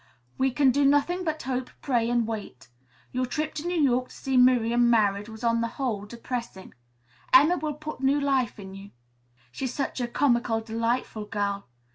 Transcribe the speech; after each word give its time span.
"We 0.35 0.49
can 0.49 0.71
do 0.71 0.83
nothing 0.83 1.23
but 1.23 1.43
hope, 1.43 1.69
pray 1.83 2.09
and 2.09 2.25
wait. 2.25 2.69
Your 3.11 3.27
trip 3.27 3.53
to 3.53 3.67
New 3.67 3.79
York 3.79 4.09
to 4.09 4.15
see 4.15 4.35
Miriam 4.35 4.89
married 4.89 5.27
was 5.29 5.43
on 5.43 5.61
the 5.61 5.67
whole 5.77 6.05
depressing. 6.07 6.73
Emma 7.31 7.55
will 7.59 7.75
put 7.75 8.01
new 8.01 8.19
life 8.19 8.57
into 8.59 8.77
you. 8.79 8.91
She's 9.51 9.75
such 9.75 10.01
a 10.01 10.07
comical, 10.07 10.59
delightful 10.59 11.25
girl. 11.25 11.67